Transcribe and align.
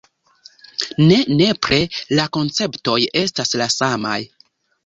Ne 1.09 1.19
nepre 1.41 1.79
la 2.21 2.27
konceptoj 2.39 2.99
estas 3.25 3.55
la 3.63 3.73
samaj. 3.79 4.19